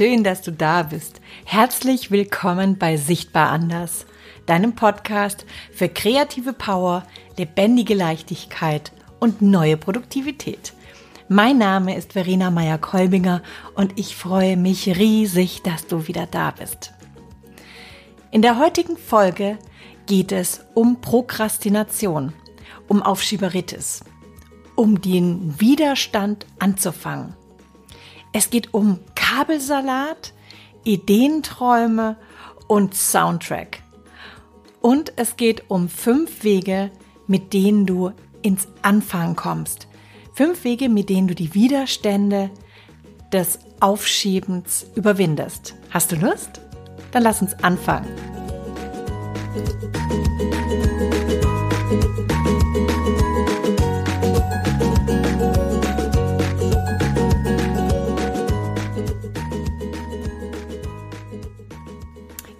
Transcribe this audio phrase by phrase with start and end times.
[0.00, 1.20] schön, dass du da bist.
[1.44, 4.06] Herzlich willkommen bei Sichtbar Anders,
[4.46, 7.02] deinem Podcast für kreative Power,
[7.36, 10.72] lebendige Leichtigkeit und neue Produktivität.
[11.28, 13.42] Mein Name ist Verena Meyer-Kolbinger
[13.74, 16.94] und ich freue mich riesig, dass du wieder da bist.
[18.30, 19.58] In der heutigen Folge
[20.06, 22.32] geht es um Prokrastination,
[22.88, 24.02] um Aufschieberitis,
[24.76, 27.34] um den Widerstand anzufangen
[28.32, 30.32] es geht um Kabelsalat,
[30.84, 32.16] Ideenträume
[32.68, 33.82] und Soundtrack.
[34.80, 36.90] Und es geht um fünf Wege,
[37.26, 39.88] mit denen du ins Anfangen kommst.
[40.34, 42.50] Fünf Wege, mit denen du die Widerstände
[43.32, 45.74] des Aufschiebens überwindest.
[45.90, 46.60] Hast du Lust?
[47.12, 48.08] Dann lass uns anfangen.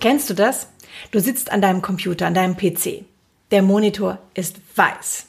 [0.01, 0.67] Kennst du das?
[1.11, 3.05] Du sitzt an deinem Computer, an deinem PC.
[3.51, 5.27] Der Monitor ist weiß.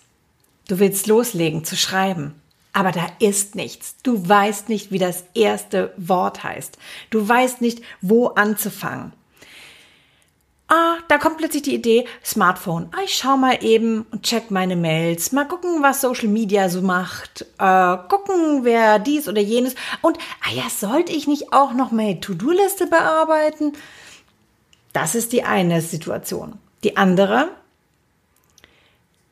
[0.67, 2.35] Du willst loslegen zu schreiben,
[2.71, 3.95] aber da ist nichts.
[4.03, 6.77] Du weißt nicht, wie das erste Wort heißt.
[7.09, 9.11] Du weißt nicht, wo anzufangen.
[10.69, 12.87] Ah, da kommt plötzlich die Idee, Smartphone.
[12.93, 15.33] Ah, ich schau mal eben und check meine Mails.
[15.33, 17.41] Mal gucken, was Social Media so macht.
[17.59, 19.75] Äh, gucken, wer dies oder jenes.
[20.01, 23.73] Und, ah ja, sollte ich nicht auch noch meine To-Do-Liste bearbeiten?
[24.93, 26.59] Das ist die eine Situation.
[26.83, 27.49] Die andere,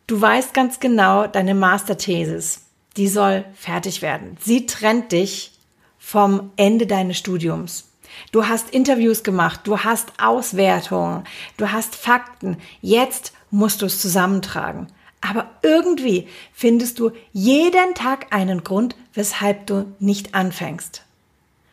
[0.08, 2.62] du weißt ganz genau, deine Masterthesis,
[2.98, 4.38] die soll fertig werden.
[4.40, 5.52] Sie trennt dich
[5.98, 7.86] vom Ende deines Studiums.
[8.32, 11.24] Du hast Interviews gemacht, du hast Auswertungen,
[11.58, 12.58] du hast Fakten.
[12.82, 14.88] Jetzt musst du es zusammentragen.
[15.22, 21.04] Aber irgendwie findest du jeden Tag einen Grund, weshalb du nicht anfängst.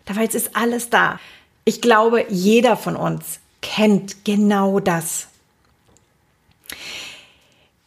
[0.05, 1.21] Dabei ist alles da.
[1.65, 5.29] Ich glaube, jeder von uns kennt genau das.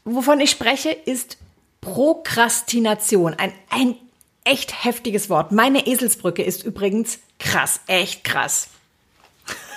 [0.05, 1.37] Wovon ich spreche, ist
[1.81, 3.35] Prokrastination.
[3.35, 3.95] Ein, ein
[4.43, 5.51] echt heftiges Wort.
[5.51, 8.69] Meine Eselsbrücke ist übrigens krass, echt krass.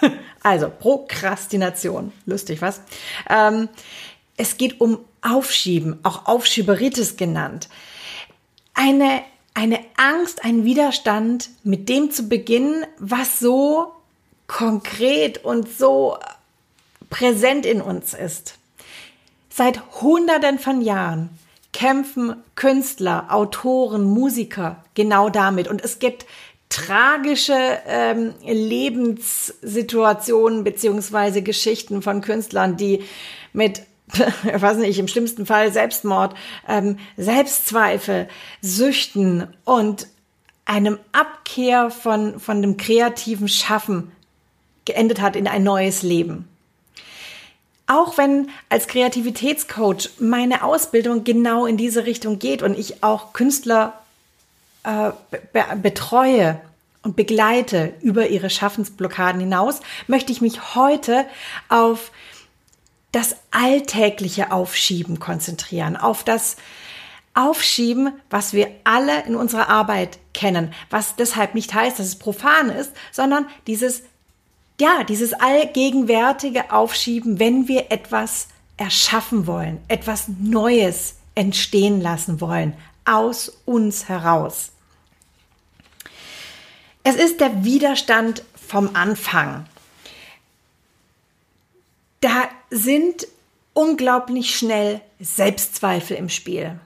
[0.43, 2.13] also, Prokrastination.
[2.27, 2.81] Lustig, was?
[3.29, 3.69] Ähm,
[4.37, 7.69] es geht um Aufschieben, auch Aufschieberitis genannt.
[8.75, 9.23] Eine,
[9.55, 13.93] eine Angst, ein Widerstand, mit dem zu beginnen, was so
[14.53, 16.17] konkret und so
[17.09, 18.59] präsent in uns ist.
[19.49, 21.31] Seit Hunderten von Jahren
[21.73, 25.69] kämpfen Künstler, Autoren, Musiker genau damit.
[25.69, 26.27] Und es gibt
[26.69, 33.05] tragische ähm, Lebenssituationen beziehungsweise Geschichten von Künstlern, die
[33.55, 34.21] mit, ich
[34.61, 36.35] weiß nicht, im schlimmsten Fall Selbstmord,
[36.69, 38.29] ähm, Selbstzweifel,
[38.61, 40.09] Süchten und
[40.67, 44.13] einem Abkehr von, von dem kreativen Schaffen
[44.85, 46.49] geendet hat in ein neues Leben.
[47.87, 54.01] Auch wenn als Kreativitätscoach meine Ausbildung genau in diese Richtung geht und ich auch Künstler
[54.85, 56.61] äh, be betreue
[57.03, 61.27] und begleite über ihre Schaffensblockaden hinaus, möchte ich mich heute
[61.69, 62.13] auf
[63.11, 66.57] das alltägliche Aufschieben konzentrieren, auf das
[67.35, 72.71] Aufschieben, was wir alle in unserer Arbeit kennen, was deshalb nicht heißt, dass es profan
[72.71, 74.03] ist, sondern dieses
[74.81, 82.75] ja, dieses allgegenwärtige Aufschieben, wenn wir etwas erschaffen wollen, etwas Neues entstehen lassen wollen,
[83.05, 84.73] aus uns heraus.
[87.05, 89.67] Es ist der Widerstand vom Anfang.
[92.21, 93.27] Da sind
[93.75, 96.79] unglaublich schnell Selbstzweifel im Spiel.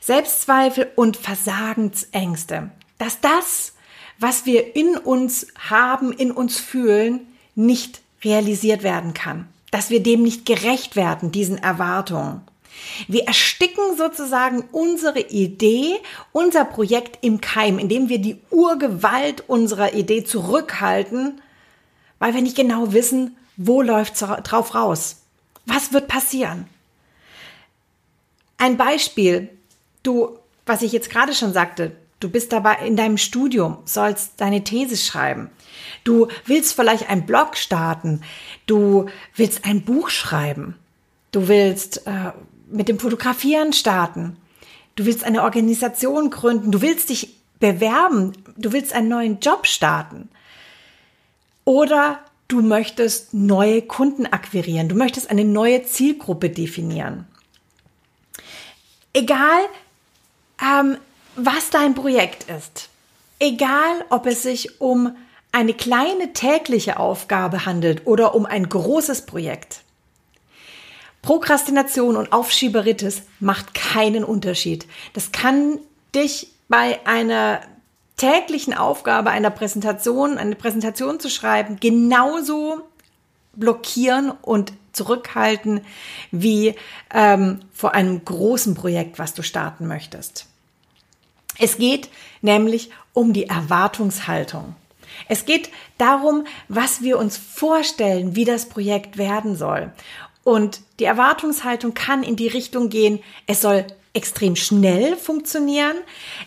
[0.00, 2.70] Selbstzweifel und Versagensängste.
[2.98, 3.72] Dass das,
[4.22, 9.48] was wir in uns haben, in uns fühlen, nicht realisiert werden kann.
[9.70, 12.42] Dass wir dem nicht gerecht werden, diesen Erwartungen.
[13.08, 15.96] Wir ersticken sozusagen unsere Idee,
[16.32, 21.40] unser Projekt im Keim, indem wir die Urgewalt unserer Idee zurückhalten,
[22.18, 25.22] weil wir nicht genau wissen, wo läuft drauf raus.
[25.66, 26.66] Was wird passieren?
[28.58, 29.48] Ein Beispiel,
[30.02, 31.92] du, was ich jetzt gerade schon sagte,
[32.22, 35.50] Du bist dabei in deinem Studium, sollst deine These schreiben.
[36.04, 38.22] Du willst vielleicht einen Blog starten.
[38.66, 40.76] Du willst ein Buch schreiben.
[41.32, 42.30] Du willst äh,
[42.70, 44.36] mit dem Fotografieren starten.
[44.94, 46.70] Du willst eine Organisation gründen.
[46.70, 48.34] Du willst dich bewerben.
[48.56, 50.28] Du willst einen neuen Job starten.
[51.64, 54.88] Oder du möchtest neue Kunden akquirieren.
[54.88, 57.26] Du möchtest eine neue Zielgruppe definieren.
[59.12, 59.62] Egal,
[60.62, 60.98] ähm,
[61.36, 62.88] was dein Projekt ist.
[63.38, 65.16] Egal, ob es sich um
[65.50, 69.80] eine kleine tägliche Aufgabe handelt oder um ein großes Projekt.
[71.20, 74.86] Prokrastination und Aufschieberitis macht keinen Unterschied.
[75.12, 75.78] Das kann
[76.14, 77.60] dich bei einer
[78.16, 82.80] täglichen Aufgabe einer Präsentation, eine Präsentation zu schreiben, genauso
[83.54, 85.82] blockieren und zurückhalten
[86.30, 86.74] wie
[87.12, 90.46] ähm, vor einem großen Projekt, was du starten möchtest.
[91.58, 92.08] Es geht
[92.40, 94.74] nämlich um die Erwartungshaltung.
[95.28, 99.92] Es geht darum, was wir uns vorstellen, wie das Projekt werden soll.
[100.44, 105.96] Und die Erwartungshaltung kann in die Richtung gehen, es soll extrem schnell funktionieren,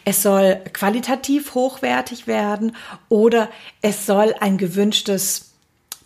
[0.03, 2.75] es soll qualitativ hochwertig werden
[3.09, 3.49] oder
[3.81, 5.53] es soll ein gewünschtes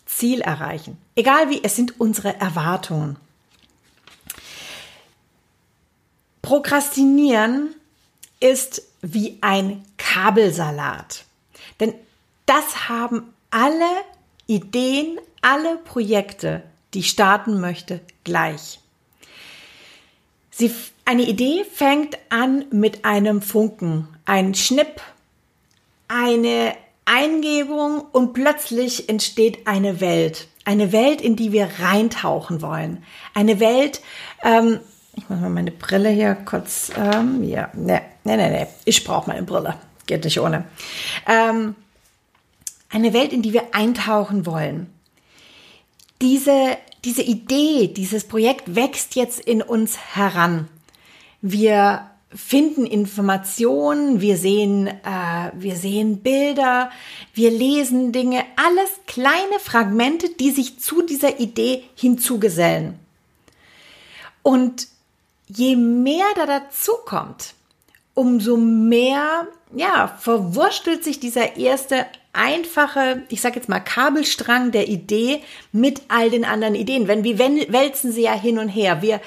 [0.05, 0.97] Ziel erreichen.
[1.15, 3.17] Egal wie, es sind unsere Erwartungen.
[6.41, 7.75] Prokrastinieren
[8.39, 11.25] ist wie ein Kabelsalat.
[11.79, 11.93] Denn
[12.45, 13.89] das haben alle
[14.47, 16.63] Ideen, alle Projekte,
[16.93, 18.79] die ich starten möchte, gleich.
[20.51, 20.71] Sie,
[21.05, 25.01] eine Idee fängt an mit einem Funken, ein Schnipp,
[26.07, 26.75] eine
[27.05, 30.47] Eingebung und plötzlich entsteht eine Welt.
[30.65, 33.03] Eine Welt, in die wir reintauchen wollen.
[33.33, 34.01] Eine Welt,
[34.43, 34.79] ähm,
[35.15, 38.01] ich muss mal meine Brille hier kurz, ähm, ja, ne,
[38.37, 39.75] ne, ne, ne, ich brauche meine Brille.
[40.05, 40.65] Geht nicht ohne.
[41.27, 41.75] Ähm,
[42.89, 44.91] eine Welt, in die wir eintauchen wollen.
[46.21, 50.67] Diese, diese Idee, dieses Projekt wächst jetzt in uns heran.
[51.41, 56.91] Wir finden Informationen, wir sehen, äh, wir sehen Bilder,
[57.33, 62.99] wir lesen Dinge, alles kleine Fragmente, die sich zu dieser Idee hinzugesellen.
[64.43, 64.87] Und
[65.47, 67.55] je mehr da dazu kommt,
[68.19, 75.41] umso mehr, ja, verwurstelt sich dieser erste einfache, ich sage jetzt mal Kabelstrang der Idee
[75.71, 77.07] mit all den anderen Ideen.
[77.07, 79.01] Wenn wir wälzen sie ja hin und her.
[79.01, 79.21] Wir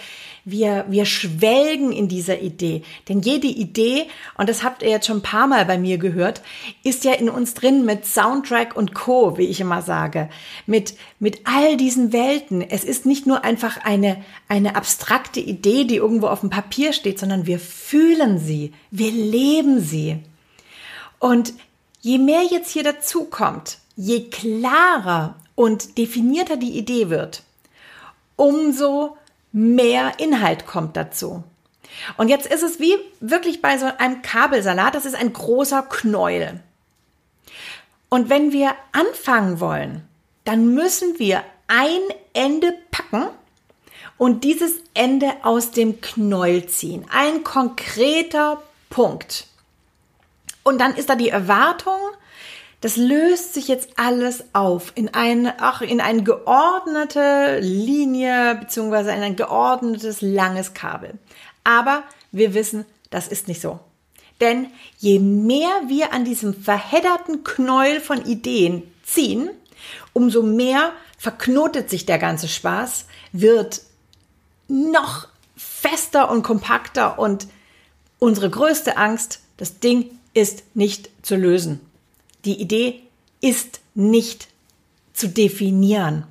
[0.44, 2.82] wir, wir schwelgen in dieser Idee.
[3.08, 4.06] Denn jede Idee,
[4.36, 6.42] und das habt ihr jetzt schon ein paar Mal bei mir gehört,
[6.82, 10.28] ist ja in uns drin mit Soundtrack und Co., wie ich immer sage.
[10.66, 12.60] Mit, mit all diesen Welten.
[12.60, 17.18] Es ist nicht nur einfach eine, eine abstrakte Idee, die irgendwo auf dem Papier steht,
[17.18, 18.72] sondern wir fühlen sie.
[18.90, 20.18] Wir leben sie.
[21.20, 21.54] Und
[22.00, 27.44] je mehr jetzt hier dazu kommt, je klarer und definierter die Idee wird,
[28.34, 29.16] umso
[29.52, 31.44] mehr Inhalt kommt dazu.
[32.16, 36.60] Und jetzt ist es wie wirklich bei so einem Kabelsalat, das ist ein großer Knäuel.
[38.08, 40.08] Und wenn wir anfangen wollen,
[40.44, 42.00] dann müssen wir ein
[42.32, 43.28] Ende packen
[44.18, 47.06] und dieses Ende aus dem Knäuel ziehen.
[47.10, 49.46] Ein konkreter Punkt.
[50.62, 51.98] Und dann ist da die Erwartung,
[52.82, 59.22] das löst sich jetzt alles auf in eine, ach, in eine geordnete Linie beziehungsweise in
[59.22, 61.14] ein geordnetes langes Kabel.
[61.62, 62.02] Aber
[62.32, 63.78] wir wissen, das ist nicht so.
[64.40, 64.66] Denn
[64.98, 69.50] je mehr wir an diesem verhedderten Knäuel von Ideen ziehen,
[70.12, 73.82] umso mehr verknotet sich der ganze Spaß, wird
[74.66, 77.46] noch fester und kompakter und
[78.18, 81.80] unsere größte Angst, das Ding ist nicht zu lösen.
[82.44, 83.02] Die Idee
[83.40, 84.48] ist nicht
[85.12, 86.26] zu definieren.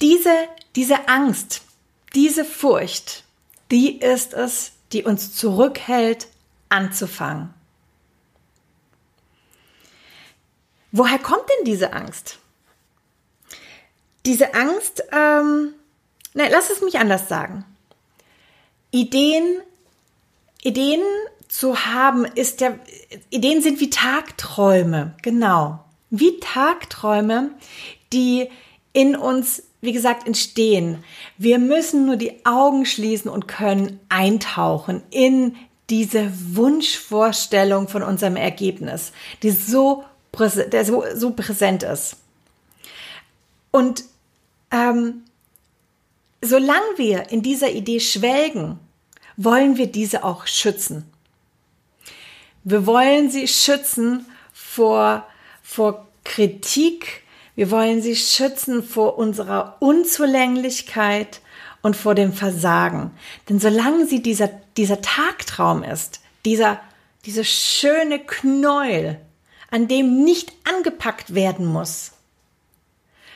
[0.00, 1.62] Diese, diese Angst,
[2.14, 3.24] diese Furcht,
[3.70, 6.28] die ist es, die uns zurückhält,
[6.68, 7.54] anzufangen.
[10.92, 12.38] Woher kommt denn diese Angst?
[14.26, 15.74] Diese Angst, ähm,
[16.34, 17.64] na, lass es mich anders sagen.
[18.90, 19.60] Ideen,
[20.62, 21.02] Ideen
[21.48, 22.74] zu haben, ist ja,
[23.30, 25.84] Ideen sind wie Tagträume, genau.
[26.10, 27.50] Wie Tagträume,
[28.12, 28.48] die
[28.92, 31.02] in uns, wie gesagt, entstehen.
[31.36, 35.56] Wir müssen nur die Augen schließen und können eintauchen in
[35.90, 40.04] diese Wunschvorstellung von unserem Ergebnis, die so,
[40.72, 42.16] der so, so präsent ist.
[43.70, 44.04] Und
[44.70, 45.24] ähm,
[46.40, 48.78] solange wir in dieser Idee schwelgen,
[49.36, 51.04] wollen wir diese auch schützen.
[52.64, 55.26] Wir wollen sie schützen vor,
[55.62, 57.22] vor Kritik.
[57.54, 61.42] Wir wollen sie schützen vor unserer Unzulänglichkeit
[61.82, 63.10] und vor dem Versagen.
[63.48, 66.80] Denn solange sie dieser, dieser Tagtraum ist, dieser,
[67.26, 69.20] dieser schöne Knäuel,
[69.70, 72.12] an dem nicht angepackt werden muss,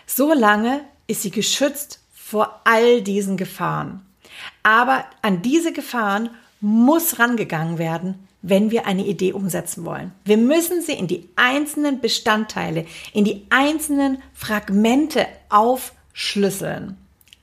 [0.07, 4.07] so lange ist sie geschützt vor all diesen Gefahren.
[4.63, 6.31] Aber an diese Gefahren
[6.61, 10.13] muss rangegangen werden, wenn wir eine Idee umsetzen wollen.
[10.25, 16.97] Wir müssen sie in die einzelnen Bestandteile, in die einzelnen Fragmente aufschlüsseln,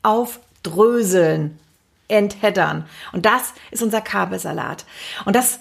[0.03, 1.59] aufdröseln,
[2.07, 2.85] entheddern.
[3.11, 4.85] Und das ist unser Kabelsalat.
[5.25, 5.59] Und das,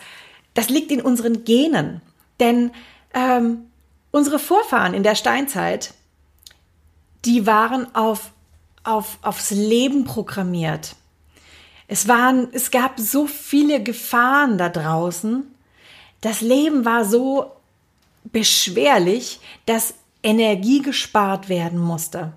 [0.54, 2.00] das liegt in unseren Genen.
[2.38, 2.70] Denn
[3.12, 3.70] ähm,
[4.10, 5.94] unsere Vorfahren in der Steinzeit,
[7.24, 8.30] die waren auf,
[8.84, 10.96] auf, aufs Leben programmiert.
[11.86, 15.54] Es waren, es gab so viele Gefahren da draußen.
[16.20, 17.52] Das Leben war so
[18.24, 22.32] beschwerlich, dass Energie gespart werden musste.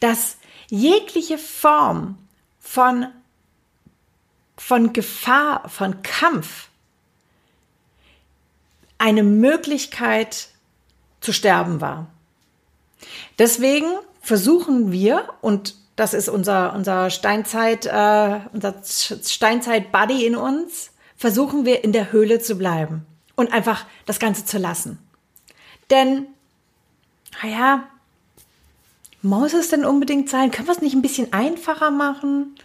[0.00, 0.36] Dass
[0.68, 2.18] jegliche Form
[2.60, 3.06] von,
[4.56, 6.68] von Gefahr, von Kampf
[8.98, 10.48] eine Möglichkeit
[11.20, 12.06] zu sterben war.
[13.38, 13.86] Deswegen
[14.20, 21.84] versuchen wir, und das ist unser, unser Steinzeit, äh, unser Steinzeit-Buddy in uns, versuchen wir
[21.84, 24.98] in der Höhle zu bleiben und einfach das Ganze zu lassen.
[25.90, 26.26] Denn,
[27.42, 27.84] naja,
[29.22, 30.50] muss es denn unbedingt sein?
[30.50, 32.56] Können wir es nicht ein bisschen einfacher machen?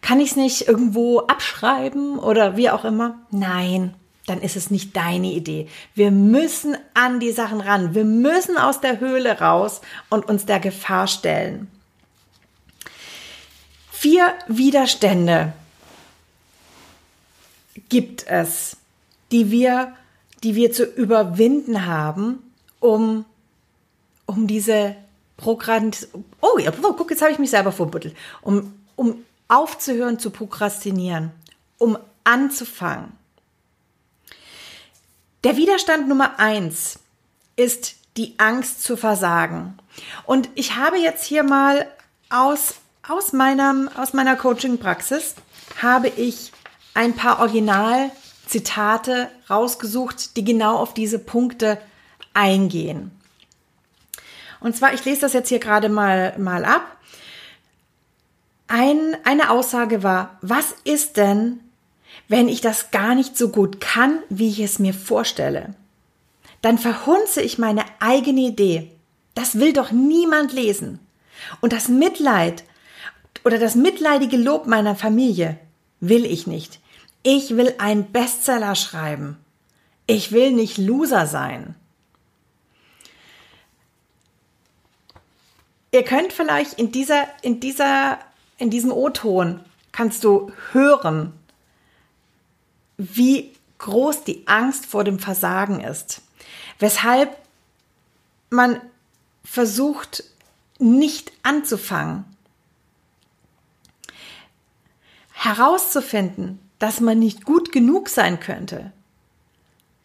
[0.00, 3.20] Kann ich es nicht irgendwo abschreiben oder wie auch immer?
[3.30, 3.94] Nein,
[4.26, 5.68] dann ist es nicht deine Idee.
[5.94, 7.94] Wir müssen an die Sachen ran.
[7.94, 11.70] Wir müssen aus der Höhle raus und uns der Gefahr stellen.
[14.02, 15.52] Vier Widerstände
[17.88, 18.76] gibt es,
[19.30, 19.96] die wir,
[20.42, 23.24] die wir zu überwinden haben, um,
[24.26, 24.96] um diese
[25.36, 25.92] Programm.
[26.40, 28.16] Oh oh, guck, jetzt habe ich mich selber verbuddelt.
[28.40, 31.30] Um, um aufzuhören zu prokrastinieren,
[31.78, 33.12] um anzufangen.
[35.44, 36.98] Der Widerstand Nummer eins
[37.54, 39.78] ist die Angst zu versagen.
[40.26, 41.86] Und ich habe jetzt hier mal
[42.30, 42.81] aus
[43.12, 45.34] aus, meinem, aus meiner Coaching-Praxis
[45.80, 46.52] habe ich
[46.94, 51.78] ein paar Originalzitate rausgesucht, die genau auf diese Punkte
[52.32, 53.10] eingehen.
[54.60, 56.82] Und zwar, ich lese das jetzt hier gerade mal, mal ab.
[58.68, 61.60] Ein, eine Aussage war, was ist denn,
[62.28, 65.74] wenn ich das gar nicht so gut kann, wie ich es mir vorstelle?
[66.62, 68.90] Dann verhunze ich meine eigene Idee.
[69.34, 71.00] Das will doch niemand lesen.
[71.60, 72.62] Und das Mitleid
[73.44, 75.58] oder das mitleidige Lob meiner Familie
[76.00, 76.80] will ich nicht.
[77.22, 79.36] Ich will einen Bestseller schreiben.
[80.06, 81.74] Ich will nicht Loser sein.
[85.92, 88.18] Ihr könnt vielleicht in dieser, in dieser,
[88.58, 89.60] in diesem O-Ton
[89.92, 91.32] kannst du hören,
[92.96, 96.22] wie groß die Angst vor dem Versagen ist.
[96.78, 97.36] Weshalb
[98.48, 98.80] man
[99.44, 100.24] versucht,
[100.78, 102.24] nicht anzufangen,
[105.44, 108.92] herauszufinden, dass man nicht gut genug sein könnte,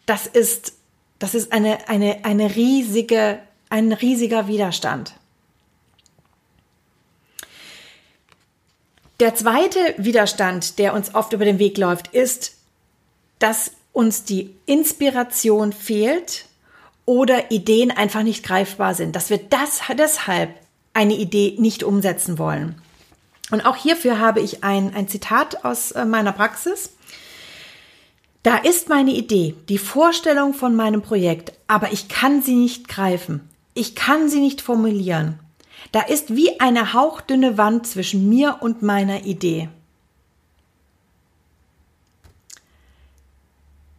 [0.06, 0.72] das ist,
[1.18, 5.14] das ist eine, eine, eine riesige, ein riesiger Widerstand.
[9.20, 12.56] Der zweite Widerstand, der uns oft über den Weg läuft, ist,
[13.38, 16.46] dass uns die Inspiration fehlt
[17.04, 20.54] oder Ideen einfach nicht greifbar sind, dass wir das deshalb
[20.94, 22.80] eine Idee nicht umsetzen wollen.
[23.50, 26.90] Und auch hierfür habe ich ein, ein Zitat aus äh, meiner Praxis.
[28.42, 33.48] Da ist meine Idee, die Vorstellung von meinem Projekt, aber ich kann sie nicht greifen.
[33.74, 35.38] Ich kann sie nicht formulieren.
[35.92, 39.68] Da ist wie eine hauchdünne Wand zwischen mir und meiner Idee.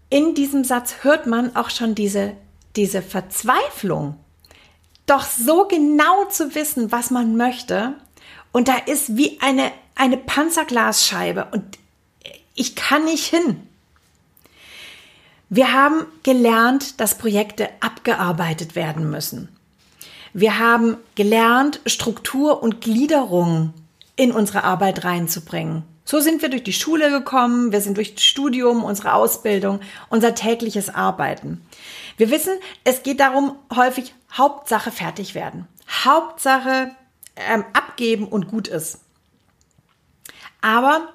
[0.10, 2.34] In diesem Satz hört man auch schon diese,
[2.76, 4.16] diese Verzweiflung,
[5.06, 7.96] doch so genau zu wissen, was man möchte,
[8.52, 11.78] und da ist wie eine, eine Panzerglasscheibe und
[12.56, 13.68] ich kann nicht hin.
[15.50, 19.50] Wir haben gelernt, dass Projekte abgearbeitet werden müssen.
[20.34, 23.74] Wir haben gelernt, Struktur und Gliederung
[24.16, 25.84] in unsere Arbeit reinzubringen.
[26.06, 29.80] So sind wir durch die Schule gekommen, wir sind durch das Studium, unsere Ausbildung,
[30.10, 31.62] unser tägliches Arbeiten.
[32.18, 32.54] Wir wissen,
[32.84, 35.68] es geht darum, häufig Hauptsache fertig werden.
[36.04, 36.92] Hauptsache
[37.48, 39.00] ähm, abgeben und gut ist.
[40.62, 41.14] Aber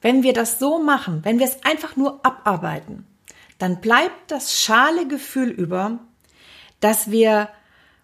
[0.00, 3.06] wenn wir das so machen, wenn wir es einfach nur abarbeiten,
[3.58, 6.00] dann bleibt das schale Gefühl über,
[6.80, 7.48] dass wir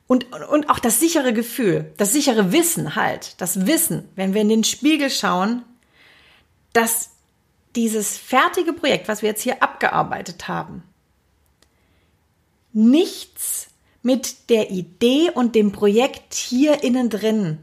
[0.07, 4.49] und, und auch das sichere Gefühl, das sichere Wissen halt, das Wissen, wenn wir in
[4.49, 5.65] den Spiegel schauen,
[6.73, 7.11] dass
[7.77, 10.83] dieses fertige Projekt, was wir jetzt hier abgearbeitet haben,
[12.73, 13.68] nichts
[14.09, 17.59] mit der Idee und dem Projekt hier innen drin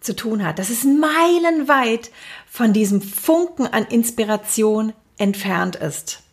[0.00, 0.58] zu tun hat.
[0.58, 2.10] Das ist meilenweit
[2.50, 6.24] von diesem Funken an Inspiration entfernt ist.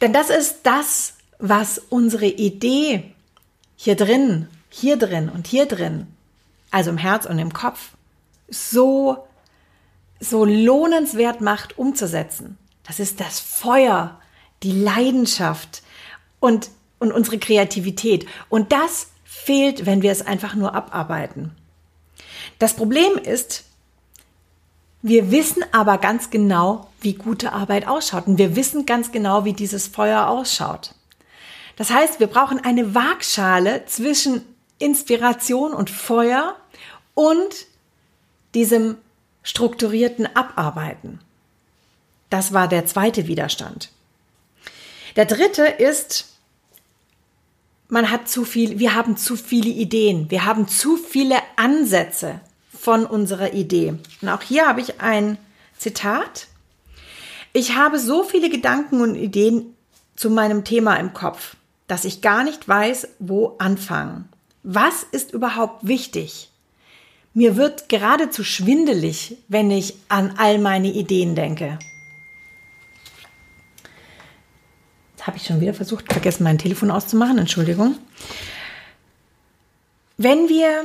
[0.00, 3.12] Denn das ist das, was unsere Idee
[3.74, 6.06] hier drin, hier drin und hier drin,
[6.70, 7.94] also im Herz und im Kopf,
[8.48, 9.26] so,
[10.20, 12.58] so lohnenswert macht umzusetzen.
[12.84, 14.20] Das ist das Feuer,
[14.62, 15.82] die Leidenschaft
[16.38, 18.26] und, und unsere Kreativität.
[18.48, 21.52] Und das fehlt, wenn wir es einfach nur abarbeiten.
[22.58, 23.64] Das Problem ist,
[25.02, 28.26] wir wissen aber ganz genau, wie gute Arbeit ausschaut.
[28.26, 30.94] Und wir wissen ganz genau, wie dieses Feuer ausschaut.
[31.76, 34.42] Das heißt, wir brauchen eine Waagschale zwischen
[34.78, 36.56] Inspiration und Feuer
[37.14, 37.66] und
[38.54, 38.96] diesem
[39.44, 41.20] strukturierten Abarbeiten.
[42.30, 43.90] Das war der zweite Widerstand.
[45.16, 46.26] Der dritte ist,
[47.88, 52.40] man hat zu viel, wir haben zu viele Ideen, wir haben zu viele Ansätze
[52.78, 53.94] von unserer Idee.
[54.22, 55.38] Und auch hier habe ich ein
[55.76, 56.48] Zitat.
[57.52, 59.74] Ich habe so viele Gedanken und Ideen
[60.16, 61.56] zu meinem Thema im Kopf
[61.88, 64.28] dass ich gar nicht weiß, wo anfangen.
[64.62, 66.50] Was ist überhaupt wichtig?
[67.34, 71.78] Mir wird geradezu schwindelig, wenn ich an all meine Ideen denke.
[75.06, 77.96] Jetzt habe ich schon wieder versucht, vergessen mein Telefon auszumachen, Entschuldigung.
[80.16, 80.84] Wenn wir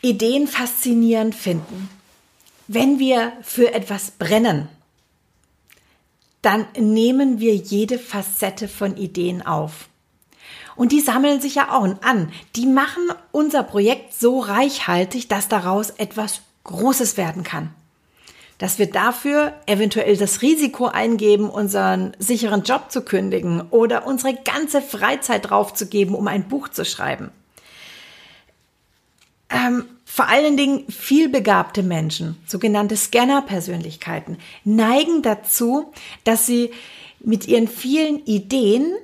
[0.00, 1.88] Ideen faszinierend finden,
[2.68, 4.68] wenn wir für etwas brennen,
[6.42, 9.88] dann nehmen wir jede Facette von Ideen auf.
[10.74, 12.32] Und die sammeln sich ja auch an.
[12.56, 17.74] Die machen unser Projekt so reichhaltig, dass daraus etwas Großes werden kann.
[18.62, 24.80] Dass wir dafür eventuell das Risiko eingeben, unseren sicheren Job zu kündigen oder unsere ganze
[24.80, 27.32] Freizeit draufzugeben, um ein Buch zu schreiben.
[29.50, 36.70] Ähm, vor allen Dingen vielbegabte Menschen, sogenannte Scanner-Persönlichkeiten, neigen dazu, dass sie
[37.18, 38.94] mit ihren vielen Ideen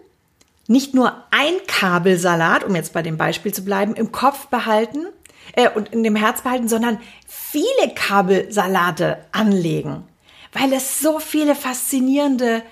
[0.68, 5.09] nicht nur ein Kabelsalat, um jetzt bei dem Beispiel zu bleiben, im Kopf behalten
[5.52, 10.04] äh, und in dem Herz behalten, sondern viele Kabelsalate anlegen,
[10.52, 12.62] weil es so viele faszinierende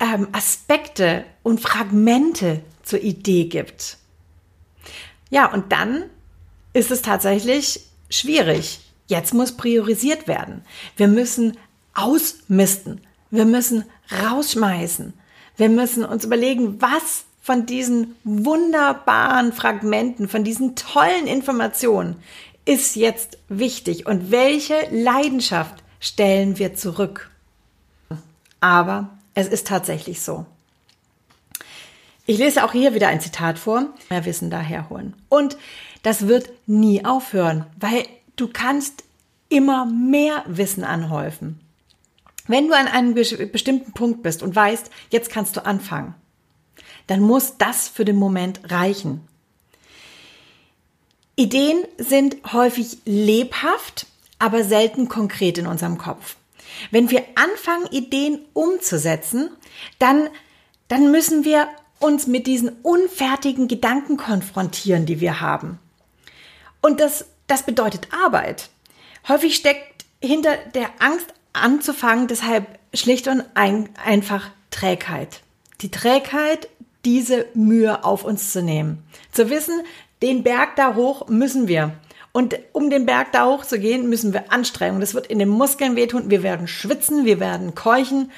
[0.00, 3.98] ähm, Aspekte und Fragmente zur Idee gibt.
[5.30, 6.04] Ja, und dann
[6.72, 8.80] ist es tatsächlich schwierig.
[9.06, 10.64] Jetzt muss priorisiert werden.
[10.96, 11.56] Wir müssen
[11.94, 13.00] ausmisten.
[13.30, 13.84] Wir müssen
[14.22, 15.14] rausschmeißen.
[15.56, 22.16] Wir müssen uns überlegen, was von diesen wunderbaren Fragmenten, von diesen tollen Informationen
[22.64, 27.30] ist jetzt wichtig und welche Leidenschaft stellen wir zurück.
[28.60, 30.46] Aber es ist tatsächlich so.
[32.24, 35.14] Ich lese auch hier wieder ein Zitat vor, mehr Wissen daher holen.
[35.28, 35.56] Und
[36.04, 38.04] das wird nie aufhören, weil
[38.36, 39.02] du kannst
[39.48, 41.60] immer mehr Wissen anhäufen.
[42.46, 46.14] Wenn du an einem bestimmten Punkt bist und weißt, jetzt kannst du anfangen,
[47.06, 49.26] dann muss das für den Moment reichen.
[51.36, 54.06] Ideen sind häufig lebhaft,
[54.38, 56.36] aber selten konkret in unserem Kopf.
[56.90, 59.50] Wenn wir anfangen, Ideen umzusetzen,
[59.98, 60.28] dann,
[60.88, 65.78] dann müssen wir uns mit diesen unfertigen Gedanken konfrontieren, die wir haben.
[66.80, 68.68] Und das, das bedeutet Arbeit.
[69.28, 75.40] Häufig steckt hinter der Angst anzufangen, deshalb schlicht und ein, einfach Trägheit.
[75.80, 76.68] Die Trägheit,
[77.04, 79.02] diese Mühe auf uns zu nehmen.
[79.32, 79.82] Zu wissen,
[80.22, 81.92] den Berg da hoch müssen wir.
[82.32, 85.00] Und um den Berg da hoch zu gehen, müssen wir Anstrengung.
[85.00, 86.30] Das wird in den Muskeln wehtun.
[86.30, 88.30] Wir werden schwitzen, wir werden keuchen.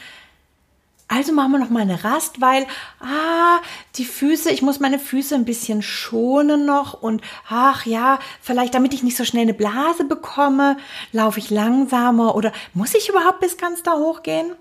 [1.06, 2.66] Also machen wir noch mal eine Rast, weil
[2.98, 3.60] ah,
[3.96, 8.94] die Füße, ich muss meine Füße ein bisschen schonen noch und ach ja, vielleicht damit
[8.94, 10.78] ich nicht so schnell eine Blase bekomme,
[11.12, 14.54] laufe ich langsamer oder muss ich überhaupt bis ganz da hochgehen?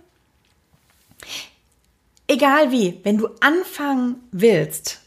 [2.34, 5.02] Egal wie, wenn du anfangen willst,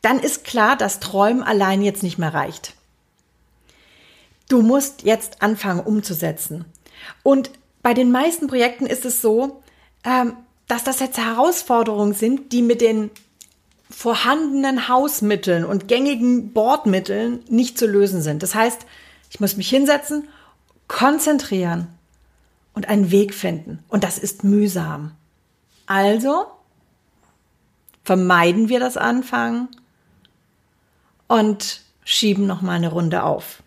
[0.00, 2.74] dann ist klar, dass Träumen allein jetzt nicht mehr reicht.
[4.48, 6.64] Du musst jetzt anfangen umzusetzen.
[7.22, 7.50] Und
[7.80, 9.62] bei den meisten Projekten ist es so,
[10.02, 13.12] ähm, dass das jetzt Herausforderungen sind, die mit den
[13.88, 18.42] vorhandenen Hausmitteln und gängigen Bordmitteln nicht zu lösen sind.
[18.42, 18.84] Das heißt,
[19.30, 20.26] ich muss mich hinsetzen,
[20.88, 21.86] konzentrieren
[22.74, 23.84] und einen Weg finden.
[23.86, 25.12] Und das ist mühsam.
[25.92, 26.46] Also
[28.02, 29.68] vermeiden wir das Anfangen
[31.28, 33.62] und schieben noch mal eine Runde auf.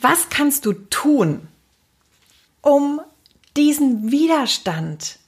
[0.00, 1.46] Was kannst du tun,
[2.62, 3.02] um
[3.54, 5.18] diesen Widerstand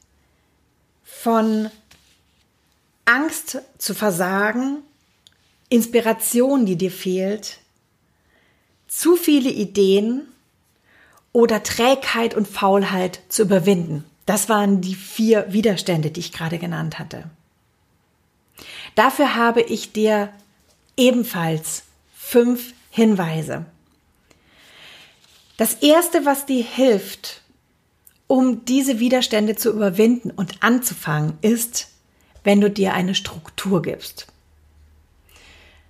[1.04, 1.70] von
[3.04, 4.78] Angst zu versagen,
[5.68, 7.58] Inspiration, die dir fehlt,
[8.86, 10.26] zu viele Ideen
[11.32, 14.04] oder Trägheit und Faulheit zu überwinden.
[14.26, 17.30] Das waren die vier Widerstände, die ich gerade genannt hatte.
[18.94, 20.30] Dafür habe ich dir
[20.96, 23.64] ebenfalls fünf Hinweise.
[25.56, 27.42] Das erste, was dir hilft,
[28.26, 31.88] um diese Widerstände zu überwinden und anzufangen, ist,
[32.44, 34.26] wenn du dir eine Struktur gibst.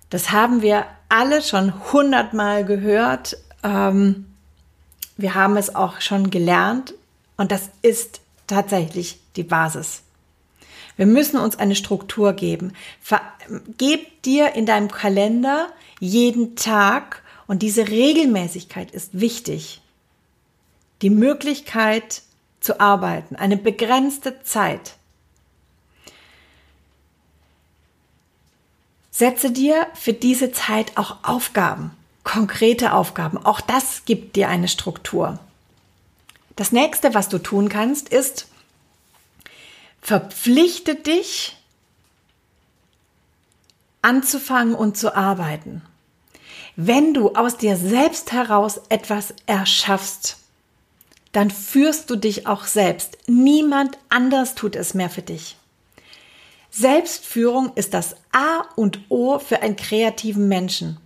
[0.09, 3.37] Das haben wir alle schon hundertmal gehört.
[3.63, 4.28] Ähm,
[5.21, 6.93] wir haben es auch schon gelernt
[7.37, 10.03] und das ist tatsächlich die Basis.
[10.95, 12.73] Wir müssen uns eine Struktur geben.
[13.01, 13.21] Ver
[13.77, 19.81] Geb dir in deinem Kalender jeden Tag, und diese Regelmäßigkeit ist wichtig,
[21.01, 22.21] die Möglichkeit
[22.59, 24.97] zu arbeiten, eine begrenzte Zeit.
[29.09, 31.89] Setze dir für diese Zeit auch Aufgaben,
[32.23, 33.37] konkrete Aufgaben.
[33.37, 35.39] Auch das gibt dir eine Struktur.
[36.55, 38.47] Das nächste, was du tun kannst, ist,
[40.01, 41.55] verpflichte dich,
[44.01, 45.81] anzufangen und zu arbeiten.
[46.75, 50.37] Wenn du aus dir selbst heraus etwas erschaffst,
[51.31, 53.17] dann führst du dich auch selbst.
[53.27, 55.57] Niemand anders tut es mehr für dich.
[56.71, 60.97] Selbstführung ist das A und O für einen kreativen Menschen.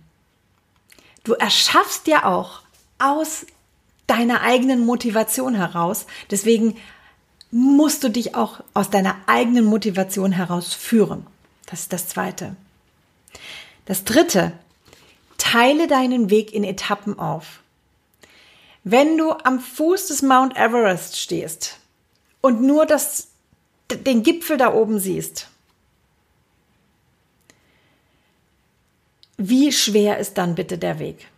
[1.24, 2.60] Du erschaffst ja auch
[2.98, 3.46] aus
[4.06, 6.06] deiner eigenen Motivation heraus.
[6.30, 6.76] Deswegen
[7.50, 11.26] musst du dich auch aus deiner eigenen Motivation heraus führen.
[11.66, 12.56] Das ist das Zweite.
[13.86, 14.52] Das Dritte,
[15.38, 17.60] teile deinen Weg in Etappen auf.
[18.82, 21.78] Wenn du am Fuß des Mount Everest stehst
[22.40, 23.28] und nur das,
[23.90, 25.48] den Gipfel da oben siehst,
[29.48, 31.28] wie schwer ist dann bitte der Weg?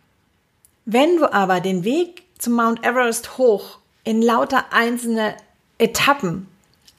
[0.85, 5.35] Wenn du aber den Weg zum Mount Everest hoch in lauter einzelne
[5.77, 6.47] Etappen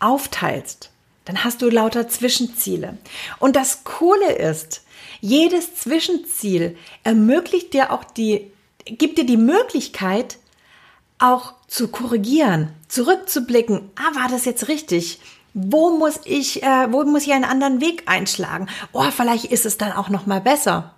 [0.01, 0.91] aufteilst,
[1.25, 2.99] dann hast du lauter Zwischenziele.
[3.39, 4.83] Und das Coole ist,
[5.21, 8.51] jedes Zwischenziel ermöglicht dir auch die,
[8.85, 10.39] gibt dir die Möglichkeit,
[11.19, 13.91] auch zu korrigieren, zurückzublicken.
[13.97, 15.21] Ah, war das jetzt richtig?
[15.55, 18.69] Wo muss ich, äh, wo muss ich einen anderen Weg einschlagen?
[18.93, 20.95] Oh, vielleicht ist es dann auch noch mal besser.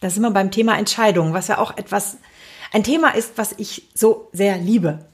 [0.00, 2.18] Da sind wir beim Thema Entscheidungen, was ja auch etwas,
[2.72, 5.04] ein Thema ist, was ich so sehr liebe.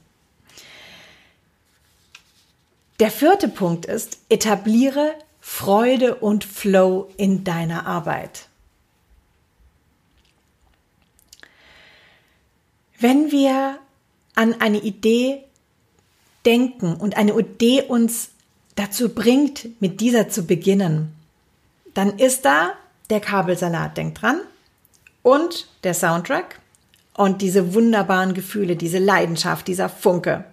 [2.99, 8.47] Der vierte Punkt ist, etabliere Freude und Flow in deiner Arbeit.
[12.99, 13.77] Wenn wir
[14.35, 15.43] an eine Idee
[16.45, 18.29] denken und eine Idee uns
[18.75, 21.13] dazu bringt, mit dieser zu beginnen,
[21.93, 22.73] dann ist da
[23.09, 24.39] der Kabelsalat, denkt dran,
[25.25, 26.59] und der Soundtrack
[27.15, 30.45] und diese wunderbaren Gefühle, diese Leidenschaft, dieser Funke.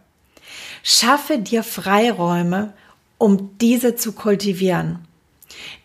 [0.83, 2.73] Schaffe dir Freiräume,
[3.19, 5.07] um diese zu kultivieren.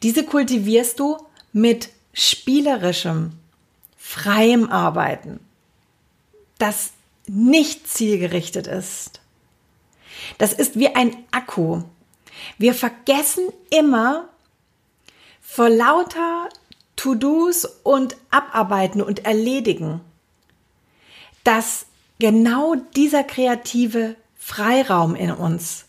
[0.04, 1.18] Diese kultivierst du
[1.52, 3.34] mit spielerischem,
[3.98, 5.42] freiem Arbeiten,
[6.58, 6.92] das
[7.28, 9.20] nicht zielgerichtet ist.
[10.38, 11.82] Das ist wie ein Akku.
[12.58, 14.30] Wir vergessen immer
[15.42, 16.48] vor lauter
[16.98, 20.02] To-Dos und Abarbeiten und Erledigen,
[21.46, 21.86] dass
[22.20, 25.86] genau dieser kreative Freiraum in uns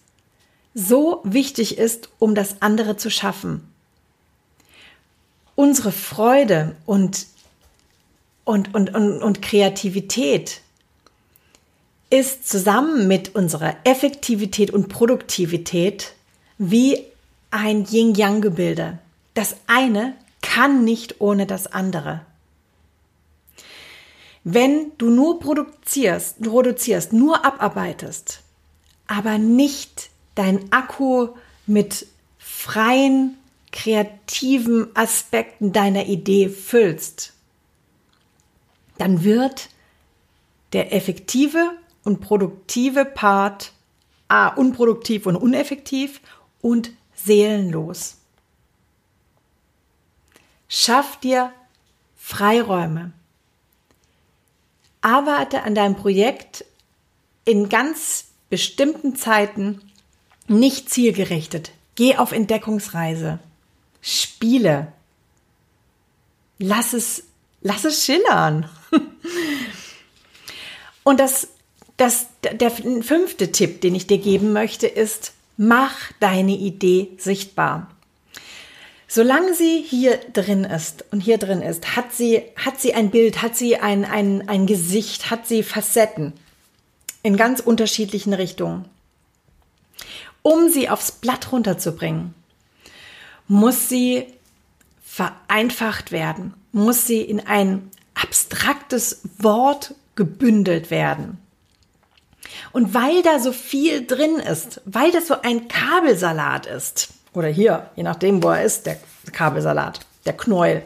[0.75, 3.73] so wichtig ist, um das andere zu schaffen.
[5.57, 7.27] Unsere Freude und,
[8.45, 10.61] und, und, und, und Kreativität
[12.11, 16.13] ist zusammen mit unserer Effektivität und Produktivität
[16.59, 17.05] wie
[17.51, 18.99] ein Yin-Yang-Gebilde.
[19.35, 20.15] Das eine
[20.49, 22.23] kann nicht ohne das andere.
[24.45, 28.41] Wenn du nur produzierst, produzierst, nur abarbeitest,
[29.07, 31.29] aber nicht dein Akku
[31.67, 32.07] mit
[32.39, 33.37] freien,
[33.73, 37.35] kreativen Aspekten deiner Idee füllst,
[38.97, 39.69] dann wird
[40.73, 41.73] der effektive
[42.05, 43.73] und produktive Part
[44.29, 46.23] A unproduktiv und uneffektiv
[46.63, 48.17] und seelenlos.
[50.69, 51.53] Schaff dir
[52.17, 53.13] Freiräume.
[55.01, 56.65] Arbeite an deinem Projekt
[57.45, 59.81] in ganz bestimmten Zeiten
[60.47, 61.73] nicht zielgerichtet.
[61.95, 63.39] Geh auf Entdeckungsreise.
[64.03, 64.93] Spiele.
[66.59, 67.25] Lass es,
[67.63, 68.69] lass es schillern.
[71.03, 71.49] Und das,
[71.97, 77.91] das, der fünfte Tipp, den ich dir geben möchte, ist, mach deine Idee sichtbar.
[79.11, 83.41] Solange sie hier drin ist und hier drin ist, hat sie, hat sie ein Bild,
[83.41, 86.35] hat sie ein, ein, ein Gesicht, hat sie Facetten
[87.23, 88.85] in ganz unterschiedlichen Richtungen.
[90.43, 92.35] um sie aufs Blatt runterzubringen,
[93.49, 94.27] muss sie
[95.05, 101.39] vereinfacht werden, muss sie in ein abstraktes Wort gebündelt werden.
[102.73, 107.91] Und weil da so viel drin ist, weil das so ein Kabelsalat ist, oder hier,
[107.97, 108.99] je nachdem, wo er ist, der
[109.33, 110.83] Kabelsalat, der Knäuel,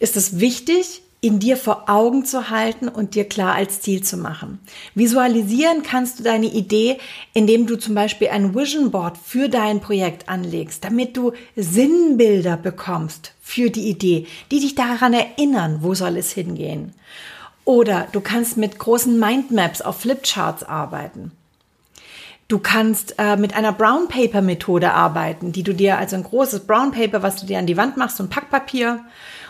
[0.00, 4.16] ist es wichtig, in dir vor Augen zu halten und dir klar als Ziel zu
[4.16, 4.58] machen.
[4.96, 6.98] Visualisieren kannst du deine Idee,
[7.32, 13.34] indem du zum Beispiel ein Vision Board für dein Projekt anlegst, damit du Sinnbilder bekommst
[13.40, 16.92] für die Idee, die dich daran erinnern, wo soll es hingehen.
[17.64, 21.30] Oder du kannst mit großen Mindmaps auf Flipcharts arbeiten.
[22.52, 26.66] Du kannst äh, mit einer Brown Paper Methode arbeiten, die du dir also ein großes
[26.66, 29.06] Brown Paper, was du dir an die Wand machst, und Packpapier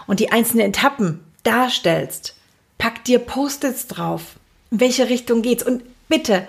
[0.07, 2.37] und die einzelnen Etappen darstellst.
[2.79, 4.37] Pack dir Post-its drauf.
[4.71, 5.67] In welche Richtung geht's?
[5.67, 6.47] Und bitte,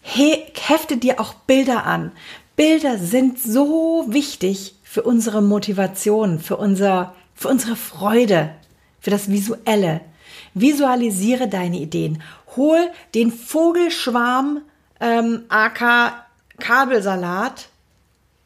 [0.00, 2.12] he, hefte dir auch Bilder an.
[2.56, 8.54] Bilder sind so wichtig für unsere Motivation, für, unser, für unsere Freude,
[9.00, 10.00] für das Visuelle.
[10.54, 12.22] Visualisiere deine Ideen.
[12.56, 12.78] Hol
[13.14, 14.62] den Vogelschwarm
[15.00, 16.24] ähm, AK
[16.58, 17.68] Kabelsalat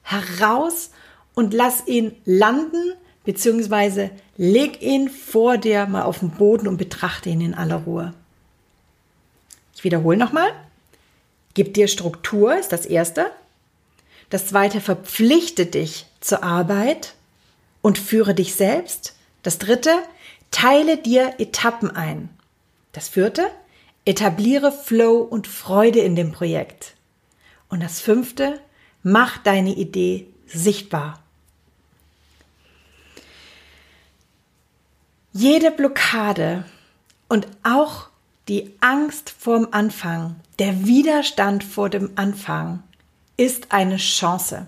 [0.02, 0.90] heraus
[1.34, 7.28] und lass ihn landen beziehungsweise leg ihn vor dir mal auf den Boden und betrachte
[7.30, 8.14] ihn in aller Ruhe.
[9.74, 10.50] Ich wiederhole nochmal.
[11.54, 13.30] Gib dir Struktur, ist das Erste.
[14.30, 17.14] Das Zweite, verpflichte dich zur Arbeit
[17.82, 19.14] und führe dich selbst.
[19.42, 19.90] Das Dritte,
[20.50, 22.30] teile dir Etappen ein.
[22.92, 23.50] Das Vierte,
[24.04, 26.94] etabliere Flow und Freude in dem Projekt.
[27.68, 28.60] Und das Fünfte,
[29.02, 31.20] mach deine Idee sichtbar.
[35.32, 36.64] Jede Blockade
[37.28, 38.08] und auch
[38.48, 42.82] die Angst vorm Anfang, der Widerstand vor dem Anfang
[43.36, 44.66] ist eine Chance.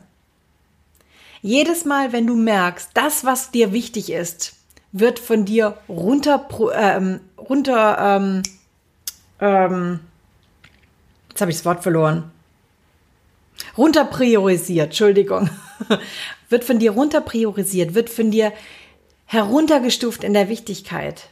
[1.42, 4.54] Jedes Mal, wenn du merkst, das, was dir wichtig ist,
[4.92, 8.42] wird von dir runter, ähm, runter, ähm,
[9.44, 10.00] ähm,
[11.28, 12.30] jetzt habe ich das Wort verloren,
[13.76, 15.50] runter priorisiert, Entschuldigung,
[16.48, 18.52] wird von dir runter priorisiert, wird von dir
[19.26, 21.28] heruntergestuft in der Wichtigkeit.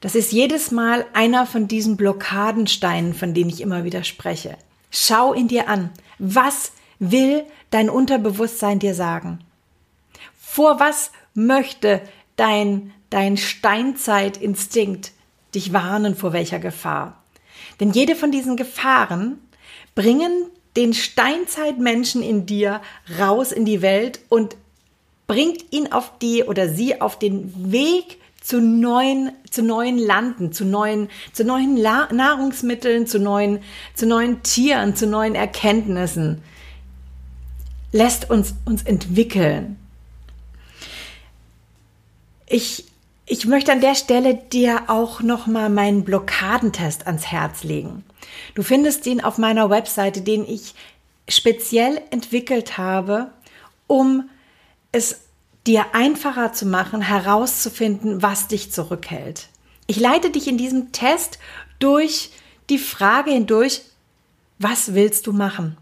[0.00, 4.58] Das ist jedes Mal einer von diesen Blockadensteinen, von denen ich immer wieder spreche.
[4.90, 5.90] Schau in dir an.
[6.18, 9.38] Was will dein Unterbewusstsein dir sagen?
[10.38, 12.02] Vor was möchte
[12.36, 15.12] dein, dein Steinzeitinstinkt
[15.54, 17.22] dich warnen vor welcher Gefahr?
[17.80, 19.38] Denn jede von diesen Gefahren
[19.94, 22.80] bringen den Steinzeitmenschen in dir
[23.18, 24.56] raus in die Welt und
[25.26, 30.66] bringt ihn auf die oder sie auf den Weg zu neuen, zu neuen Landen, zu
[30.66, 33.60] neuen, zu neuen La Nahrungsmitteln, zu neuen,
[33.94, 36.42] zu neuen Tieren, zu neuen Erkenntnissen.
[37.90, 39.78] Lässt uns uns entwickeln.
[42.46, 42.84] Ich,
[43.26, 48.04] ich möchte an der Stelle dir auch noch mal meinen Blockadentest ans Herz legen.
[48.54, 50.74] Du findest ihn auf meiner Webseite, den ich
[51.28, 53.30] speziell entwickelt habe,
[53.86, 54.28] um
[54.92, 55.22] es
[55.66, 59.48] dir einfacher zu machen, herauszufinden, was dich zurückhält.
[59.86, 61.38] Ich leite dich in diesem Test
[61.78, 62.30] durch
[62.68, 63.82] die Frage hindurch,
[64.58, 65.76] was willst du machen?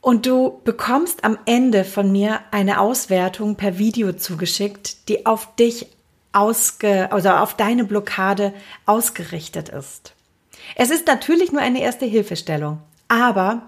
[0.00, 5.88] Und du bekommst am Ende von mir eine Auswertung per Video zugeschickt, die auf dich
[6.32, 8.54] ausge, also auf deine Blockade
[8.86, 10.14] ausgerichtet ist.
[10.76, 13.62] Es ist natürlich nur eine erste Hilfestellung, aber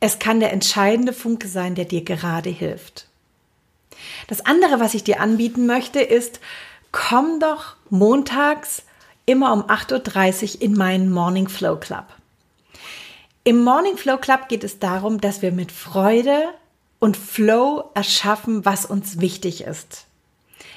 [0.00, 3.08] es kann der entscheidende Funke sein, der dir gerade hilft.
[4.28, 6.40] Das andere, was ich dir anbieten möchte, ist,
[6.92, 8.82] komm doch montags
[9.24, 12.04] immer um 8.30 Uhr in meinen Morning Flow Club.
[13.46, 16.48] Im Morning Flow Club geht es darum, dass wir mit Freude
[16.98, 20.06] und Flow erschaffen, was uns wichtig ist.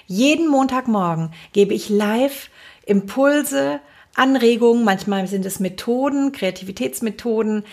[0.05, 2.51] Jeden Montagmorgen gebe ich live
[2.85, 3.79] Impulse,
[4.13, 7.63] Anregungen, manchmal sind es Methoden, Kreativitätsmethoden,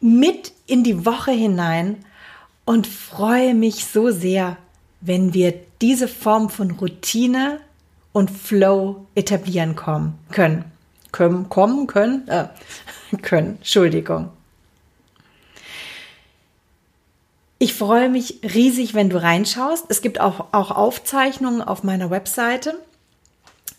[0.00, 2.04] mit in die Woche hinein
[2.64, 4.56] und freue mich so sehr,
[5.00, 7.60] wenn wir diese Form von Routine
[8.12, 10.64] und Flow etablieren kommen können.
[11.12, 12.48] Können, kommen können, äh,
[13.22, 14.30] können, Entschuldigung.
[17.60, 19.86] Ich freue mich riesig, wenn du reinschaust.
[19.88, 22.78] Es gibt auch, auch Aufzeichnungen auf meiner Webseite.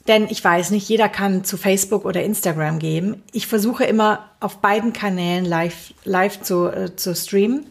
[0.07, 3.23] Denn ich weiß nicht, jeder kann zu Facebook oder Instagram gehen.
[3.31, 7.67] Ich versuche immer auf beiden Kanälen live, live zu, äh, zu streamen.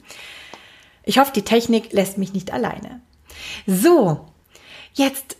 [1.02, 3.00] Ich hoffe, die Technik lässt mich nicht alleine.
[3.66, 4.26] So,
[4.94, 5.37] jetzt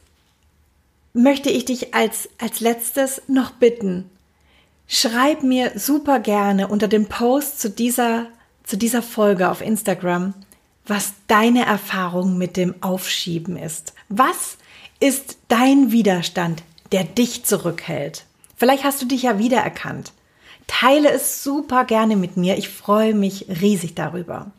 [1.23, 4.11] möchte ich dich als, als letztes noch bitten,
[4.91, 8.27] Schreib mir super gerne unter dem Post zu dieser,
[8.65, 10.33] zu dieser Folge auf Instagram,
[10.87, 13.93] was deine Erfahrung mit dem Aufschieben ist.
[14.09, 14.57] Was
[14.99, 18.25] ist dein Widerstand, der dich zurückhält?
[18.57, 20.13] Vielleicht hast du dich ja wiedererkannt.
[20.67, 22.57] Teile es super gerne mit mir.
[22.57, 24.51] Ich freue mich riesig darüber.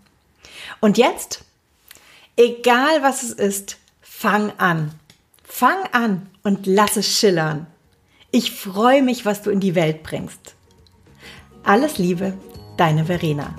[0.80, 1.44] Und jetzt,
[2.38, 4.92] egal was es ist, fang an.
[5.52, 7.66] Fang an und lass es schillern.
[8.32, 10.56] Ich freue mich, was du in die Welt bringst.
[11.64, 12.34] Alles Liebe,
[12.78, 13.56] deine Verena.